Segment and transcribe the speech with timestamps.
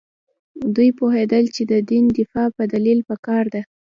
[0.75, 3.61] دوی پوهېدل چې د دین دفاع په دلیل پکار ده.